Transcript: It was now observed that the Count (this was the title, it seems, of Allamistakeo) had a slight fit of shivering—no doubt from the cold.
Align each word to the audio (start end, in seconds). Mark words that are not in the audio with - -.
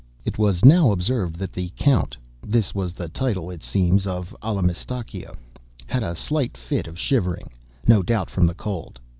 It 0.25 0.39
was 0.39 0.65
now 0.65 0.89
observed 0.89 1.35
that 1.35 1.53
the 1.53 1.71
Count 1.77 2.17
(this 2.41 2.73
was 2.73 2.91
the 2.93 3.07
title, 3.07 3.51
it 3.51 3.61
seems, 3.61 4.07
of 4.07 4.35
Allamistakeo) 4.41 5.35
had 5.85 6.01
a 6.01 6.15
slight 6.15 6.57
fit 6.57 6.87
of 6.87 6.97
shivering—no 6.97 8.01
doubt 8.01 8.31
from 8.31 8.47
the 8.47 8.55
cold. 8.55 8.99